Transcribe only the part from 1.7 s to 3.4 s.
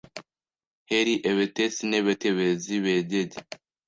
n’ebetebezi bejyege